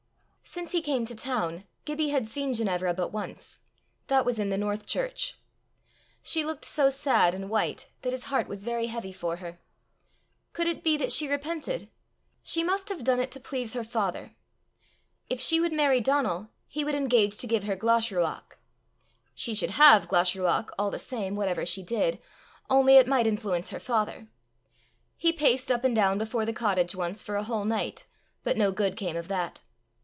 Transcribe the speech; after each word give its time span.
Since 0.43 0.73
he 0.73 0.81
came 0.81 1.05
to 1.05 1.15
town, 1.15 1.63
Gibbie 1.85 2.09
had 2.09 2.27
seen 2.27 2.53
Ginevra 2.53 2.93
but 2.93 3.13
once 3.13 3.59
that 4.07 4.25
was 4.25 4.37
in 4.37 4.49
the 4.49 4.57
North 4.57 4.85
church. 4.85 5.39
She 6.21 6.43
looked 6.43 6.65
so 6.65 6.89
sad 6.89 7.33
and 7.33 7.49
white 7.49 7.87
that 8.01 8.11
his 8.11 8.25
heart 8.25 8.49
was 8.49 8.65
very 8.65 8.87
heavy 8.87 9.13
for 9.13 9.37
her. 9.37 9.61
Could 10.51 10.67
it 10.67 10.83
be 10.83 10.97
that 10.97 11.13
she 11.13 11.29
repented? 11.29 11.89
She 12.43 12.65
must 12.65 12.89
have 12.89 13.05
done 13.05 13.21
it 13.21 13.31
to 13.31 13.39
please 13.39 13.71
her 13.71 13.83
father! 13.85 14.35
If 15.29 15.39
she 15.39 15.61
would 15.61 15.71
marry 15.71 16.01
Donal, 16.01 16.49
he 16.67 16.83
would 16.83 16.95
engage 16.95 17.37
to 17.37 17.47
give 17.47 17.63
her 17.63 17.77
Glashruach. 17.77 18.57
She 19.33 19.55
should 19.55 19.71
have 19.79 20.09
Glashruach 20.09 20.73
all 20.77 20.91
the 20.91 20.99
same 20.99 21.37
whatever 21.37 21.65
she 21.65 21.81
did, 21.81 22.21
only 22.69 22.97
it 22.97 23.07
might 23.07 23.25
influence 23.25 23.69
her 23.69 23.79
father. 23.79 24.27
He 25.15 25.31
paced 25.31 25.71
up 25.71 25.85
and 25.85 25.95
down 25.95 26.17
before 26.17 26.45
the 26.45 26.51
cottage 26.51 26.93
once 26.93 27.23
for 27.23 27.37
a 27.37 27.43
whole 27.43 27.63
night, 27.63 28.05
but 28.43 28.57
no 28.57 28.73
good 28.73 28.97
came 28.97 29.15
of 29.15 29.29
that. 29.29 29.61